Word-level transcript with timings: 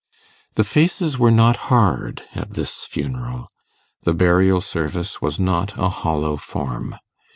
The 0.55 0.63
faces 0.63 1.19
were 1.19 1.29
not 1.29 1.57
hard 1.69 2.23
at 2.33 2.55
this 2.55 2.85
funeral; 2.85 3.49
the 4.01 4.15
burial 4.15 4.59
service 4.59 5.21
was 5.21 5.39
not 5.39 5.77
a 5.77 5.89
hollow 5.89 6.37
form. 6.37 6.95